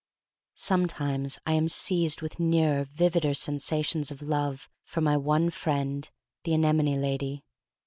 SOMETIMES 0.55 1.37
I 1.45 1.53
am 1.53 1.67
seized 1.67 2.23
with 2.23 2.39
nearer, 2.39 2.85
vivider 2.85 3.35
sensations 3.37 4.09
of 4.09 4.23
love 4.23 4.67
for 4.83 4.99
my 4.99 5.15
one 5.15 5.51
friend, 5.51 6.09
the 6.43 6.55
anemone 6.55 6.97
lady. 6.99 7.43